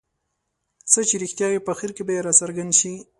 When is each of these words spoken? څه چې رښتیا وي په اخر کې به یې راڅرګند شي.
څه 0.91 0.99
چې 1.07 1.15
رښتیا 1.23 1.47
وي 1.49 1.59
په 1.65 1.69
اخر 1.75 1.89
کې 1.95 2.03
به 2.07 2.13
یې 2.15 2.21
راڅرګند 2.27 2.71
شي. 2.79 2.93